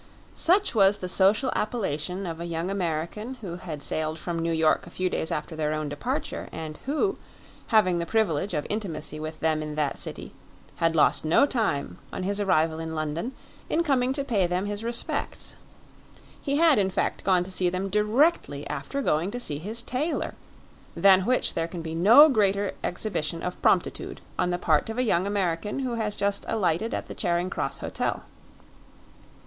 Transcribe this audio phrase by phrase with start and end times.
[0.33, 4.87] Such was the social appellation of a young American who had sailed from New York
[4.87, 7.17] a few days after their own departure, and who,
[7.67, 10.33] having the privilege of intimacy with them in that city,
[10.77, 13.33] had lost no time, on his arrival in London,
[13.69, 15.55] in coming to pay them his respects.
[16.41, 20.33] He had, in fact, gone to see them directly after going to see his tailor,
[20.95, 25.03] than which there can be no greater exhibition of promptitude on the part of a
[25.03, 28.23] young American who has just alighted at the Charing Cross Hotel.